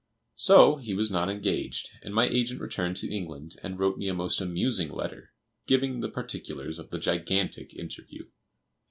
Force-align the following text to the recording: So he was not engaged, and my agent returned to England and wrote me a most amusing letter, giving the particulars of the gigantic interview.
So 0.37 0.77
he 0.77 0.95
was 0.95 1.11
not 1.11 1.29
engaged, 1.29 1.91
and 2.01 2.11
my 2.11 2.27
agent 2.27 2.59
returned 2.59 2.97
to 2.97 3.13
England 3.15 3.57
and 3.61 3.77
wrote 3.77 3.99
me 3.99 4.07
a 4.07 4.15
most 4.15 4.41
amusing 4.41 4.89
letter, 4.89 5.31
giving 5.67 5.99
the 5.99 6.09
particulars 6.09 6.79
of 6.79 6.89
the 6.89 6.97
gigantic 6.97 7.75
interview. 7.75 8.25